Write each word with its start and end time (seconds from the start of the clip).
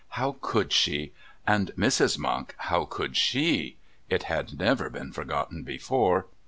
How 0.17 0.37
could 0.41 0.73
she? 0.73 1.13
And 1.45 1.71
Mrs. 1.77 2.17
Monk, 2.17 2.55
how 2.57 2.85
could 2.85 3.15
SHE? 3.15 3.77
It 4.09 4.23
had 4.23 4.57
never 4.57 4.89
been 4.89 5.11
forgotten 5.11 5.61
before. 5.61 6.25